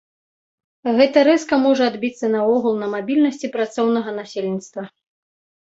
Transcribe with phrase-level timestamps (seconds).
[0.99, 4.83] Гэта рэзка можа адбіцца наогул на мабільнасці працоўнага насельніцтва.